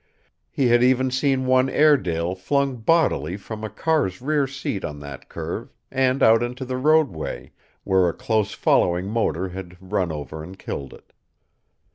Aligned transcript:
He 0.49 0.69
had 0.69 0.81
even 0.81 1.11
seen 1.11 1.45
one 1.45 1.69
Airedale 1.69 2.33
flung 2.33 2.77
bodily 2.77 3.37
from 3.37 3.63
a 3.63 3.69
car's 3.69 4.19
rear 4.19 4.47
seat 4.47 4.83
at 4.83 4.99
that 5.01 5.29
curve, 5.29 5.75
and 5.91 6.23
out 6.23 6.41
into 6.41 6.65
the 6.65 6.77
roadway; 6.77 7.51
where 7.83 8.09
a 8.09 8.13
close 8.13 8.51
following 8.53 9.05
motor 9.05 9.49
had 9.49 9.77
run 9.79 10.11
over 10.11 10.41
and 10.43 10.57
killed 10.57 10.91
it. 10.95 11.13